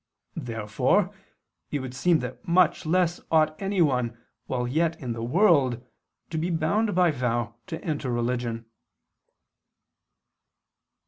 Therefore 0.35 1.13
it 1.69 1.77
would 1.77 1.93
seem 1.93 2.21
that 2.21 2.47
much 2.47 2.87
less 2.87 3.21
ought 3.29 3.55
anyone 3.61 4.17
while 4.47 4.67
yet 4.67 4.99
in 4.99 5.13
the 5.13 5.21
world 5.21 5.79
to 6.31 6.39
be 6.39 6.49
bound 6.49 6.95
by 6.95 7.11
vow 7.11 7.53
to 7.67 7.79
enter 7.83 8.09
religion. 8.09 8.65